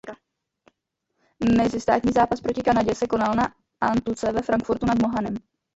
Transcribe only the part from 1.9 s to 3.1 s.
zápas proti Kanadě se